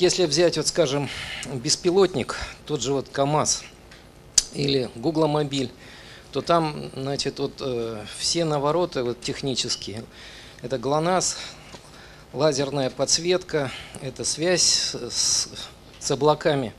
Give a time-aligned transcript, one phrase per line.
[0.00, 1.10] если взять, вот скажем,
[1.52, 3.64] беспилотник, тот же вот КАМАЗ
[4.54, 5.70] или Google Мобиль,
[6.32, 10.04] то там, значит, вот э, все навороты вот технические,
[10.62, 11.36] это ГЛОНАСС,
[12.32, 13.70] лазерная подсветка,
[14.00, 15.48] это связь с,
[15.98, 16.72] с облаками.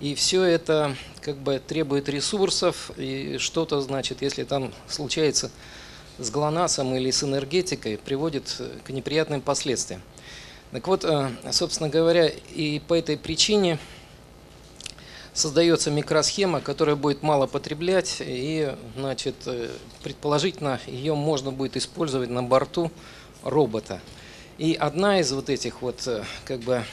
[0.00, 5.50] И все это как бы требует ресурсов, и что-то, значит, если там случается
[6.18, 10.02] с ГЛОНАССом или с энергетикой, приводит к неприятным последствиям.
[10.72, 13.80] Так вот, э, собственно говоря, и по этой причине
[15.32, 19.68] создается микросхема, которая будет мало потреблять, и, значит, э,
[20.04, 22.92] предположительно, ее можно будет использовать на борту
[23.42, 24.00] робота.
[24.58, 26.84] И одна из вот этих вот, э, как бы,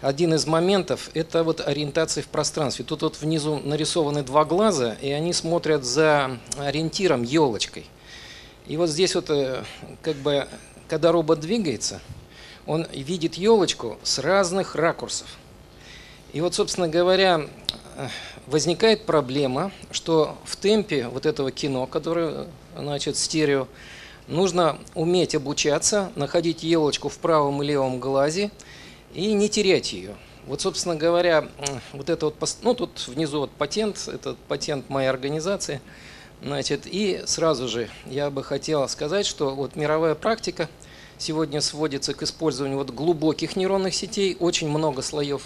[0.00, 2.84] один из моментов– это вот ориентация в пространстве.
[2.84, 7.86] Тут вот внизу нарисованы два глаза, и они смотрят за ориентиром, елочкой.
[8.66, 9.30] И вот здесь вот,
[10.02, 10.48] как бы,
[10.88, 12.00] когда робот двигается,
[12.66, 15.28] он видит елочку с разных ракурсов.
[16.32, 17.42] И вот, собственно говоря,
[18.46, 23.68] возникает проблема, что в темпе вот этого кино, которое, значит, стерео,
[24.26, 28.50] Нужно уметь обучаться, находить елочку в правом и левом глазе
[29.12, 30.14] и не терять ее.
[30.46, 31.48] Вот, собственно говоря,
[31.92, 35.82] вот это вот, ну, тут внизу вот патент, это патент моей организации.
[36.42, 40.70] Значит, и сразу же я бы хотел сказать, что вот мировая практика
[41.18, 45.42] сегодня сводится к использованию вот глубоких нейронных сетей, очень много слоев.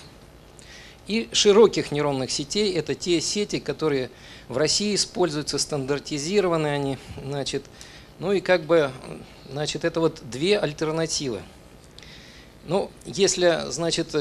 [1.06, 4.10] И широких нейронных сетей– это те сети, которые
[4.48, 7.64] в России используются, стандартизированы они, значит,
[8.18, 8.90] ну и как бы,
[9.50, 11.40] значит, это вот две альтернативы.
[12.66, 14.14] Ну, если, значит,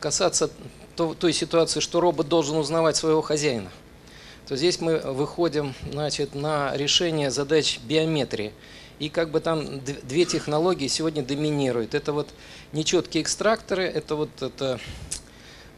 [0.00, 0.50] касаться
[0.96, 3.70] той ситуации, что робот должен узнавать своего хозяина,
[4.48, 8.52] то здесь мы выходим, значит, на решение задач биометрии.
[8.98, 11.94] И как бы там две технологии сегодня доминируют.
[11.94, 12.28] Это вот
[12.72, 14.80] нечеткие экстракторы, это вот это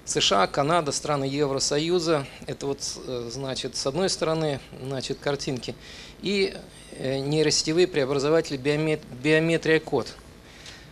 [0.04, 2.26] США, Канада, страны Евросоюза.
[2.46, 5.74] Это вот, э, значит, с одной стороны, значит, картинки.
[6.22, 6.54] И
[6.98, 10.14] Э, нейросетевые преобразователи биометрия код.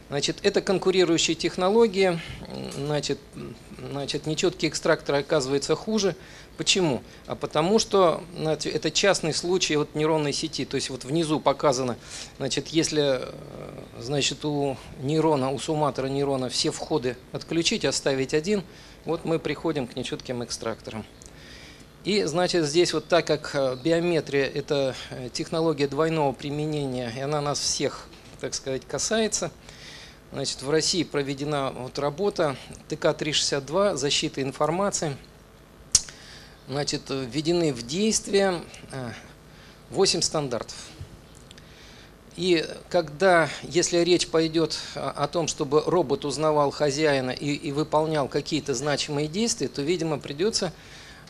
[0.09, 2.21] Значит, это конкурирующие технологии,
[2.77, 3.19] значит,
[3.91, 6.15] значит, нечеткие экстракторы оказываются хуже.
[6.57, 7.03] Почему?
[7.27, 10.65] А потому что значит, это частный случай вот нейронной сети.
[10.65, 11.97] То есть вот внизу показано,
[12.39, 13.33] значит, если э,
[13.99, 18.63] значит, у нейрона, у сумматора нейрона все входы отключить, оставить один,
[19.05, 21.05] вот мы приходим к нечетким экстракторам.
[22.05, 27.41] И, значит, здесь вот так как э, биометрия– это э, технология двойного применения, и она
[27.41, 28.07] нас всех,
[28.41, 29.51] так сказать, касается,
[30.33, 32.57] значит, в России проведена вот работа
[32.89, 35.17] ТК-362 «Защита информации».
[36.69, 38.63] Значит, введены в действие
[39.91, 40.77] 8 э, стандартов.
[42.37, 48.75] И когда, если речь пойдет о том, чтобы робот узнавал хозяина и, и выполнял какие-то
[48.75, 50.73] значимые действия, то, видимо, придется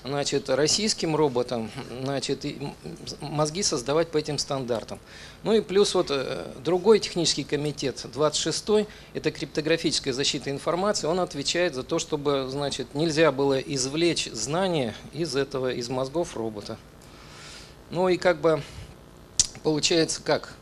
[0.05, 1.71] значит, российским роботам
[2.03, 2.45] значит,
[3.21, 4.99] мозги создавать по этим стандартам.
[5.43, 11.75] Ну и плюс вот э, другой технический комитет, 26-й, это криптографическая защита информации, он отвечает
[11.75, 16.77] за то, чтобы значит, нельзя было извлечь знания из этого, из мозгов робота.
[17.91, 18.63] Ну и как бы
[19.63, 20.55] получается как?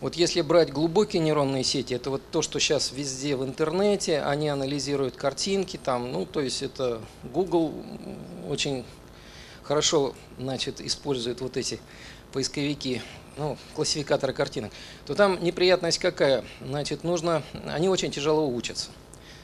[0.00, 4.48] Вот если брать глубокие нейронные сети, это вот то, что сейчас везде в интернете, они
[4.48, 7.74] анализируют картинки, там, ну, то есть это Google
[8.48, 8.86] очень
[9.62, 11.80] хорошо, значит, использует вот эти
[12.32, 13.02] поисковики,
[13.36, 14.72] ну, классификаторы картинок,
[15.04, 16.46] то там неприятность какая?
[16.66, 18.88] Значит, нужно, они очень тяжело учатся.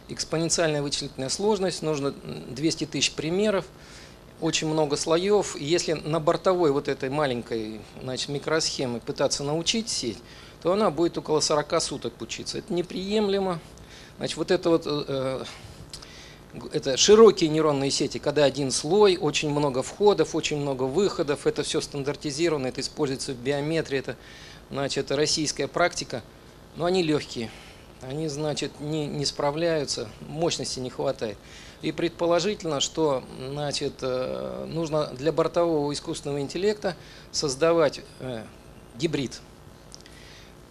[0.08, 3.66] Экспоненциальная вычислительная сложность, нужно 200 тысяч примеров,
[4.40, 5.56] очень много слоев.
[5.56, 10.18] если на бортовой вот этой маленькой значит, микросхемы пытаться научить сеть,
[10.62, 12.58] то она будет около 40 суток учиться.
[12.58, 13.60] Это неприемлемо.
[14.18, 15.44] Значит, вот это вот э,
[16.72, 21.80] это широкие нейронные сети, когда один слой, очень много входов, очень много выходов, это все
[21.80, 24.16] стандартизировано, это используется в биометрии, это,
[24.70, 26.22] значит, это российская практика,
[26.76, 27.50] но они легкие,
[28.02, 31.38] они, значит, не, не справляются, мощности не хватает.
[31.82, 36.96] И предположительно, что значит, э, нужно для бортового искусственного интеллекта
[37.32, 38.42] создавать э,
[38.96, 39.40] гибрид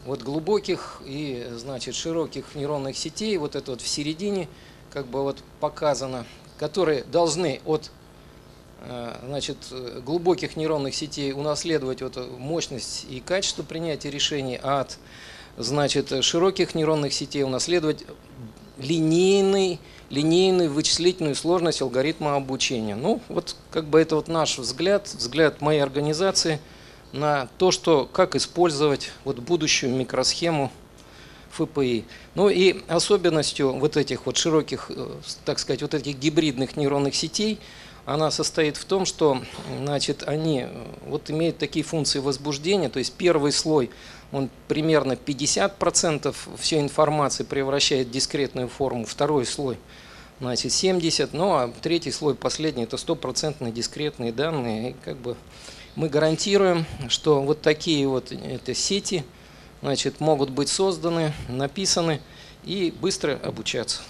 [0.05, 4.47] вот глубоких и значит, широких нейронных сетей, вот это вот в середине,
[4.91, 6.25] как бы вот показано,
[6.57, 7.91] которые должны от
[8.81, 9.57] э, значит,
[10.03, 14.97] глубоких нейронных сетей унаследовать вот мощность и качество принятия решений, а от
[15.57, 18.05] значит, широких нейронных сетей унаследовать
[18.77, 19.79] линейный,
[20.09, 22.95] линейную вычислительную сложность алгоритма обучения.
[22.95, 26.59] Ну, вот как бы это вот наш взгляд, взгляд моей организации–
[27.15, 30.71] на то, что, как использовать вот будущую микросхему
[31.51, 32.03] ФПИ.
[32.35, 35.07] Ну и особенностью вот этих вот широких, э,
[35.45, 37.59] так сказать, вот этих гибридных нейронных сетей,
[38.05, 39.41] она состоит в том, что
[39.79, 43.89] значит, они э, вот имеют такие функции возбуждения, то есть первый слой,
[44.31, 49.77] он примерно 50% всей информации превращает в дискретную форму, второй слой–
[50.39, 54.91] значит 70, ну а третий слой, последний, это стопроцентные дискретные данные.
[54.91, 55.35] И как бы
[55.95, 59.23] мы гарантируем, что вот такие вот это сети
[59.81, 62.21] значит, могут быть созданы, написаны
[62.63, 64.01] и быстро обучаться.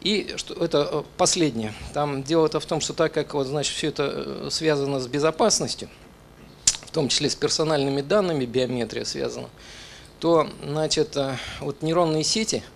[0.00, 1.74] И что это э, последнее.
[1.92, 5.88] Там дело-то в том, что так как вот, значит, все это э, связано с безопасностью,
[6.82, 9.48] в том числе с персональными данными, биометрия связана,
[10.18, 12.62] то значит, э, вот нейронные сети–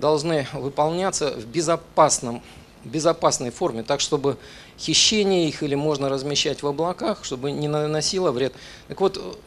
[0.00, 2.42] должны выполняться в безопасном,
[2.84, 4.36] безопасной форме, так чтобы
[4.78, 8.54] хищение их или можно размещать в облаках, чтобы не наносило вред.
[8.88, 9.38] Так вот,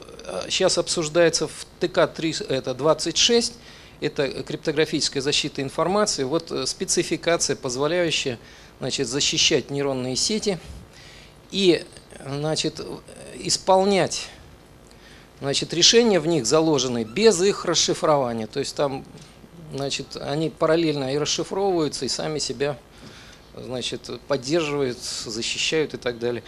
[0.48, 3.54] сейчас обсуждается в ТК-3, это 26,
[4.04, 8.38] это криптографическая защита информации, вот э, спецификация, позволяющая
[8.80, 10.60] значит, защищать нейронные сети
[11.52, 11.86] и
[12.26, 12.82] значит,
[13.40, 14.28] исполнять
[15.40, 18.48] значит, решения в них заложены без их расшифрования.
[18.48, 19.06] То есть там
[19.74, 22.78] значит, они параллельно и расшифровываются, и сами себя
[23.56, 26.44] значит, поддерживают, защищают и так далее.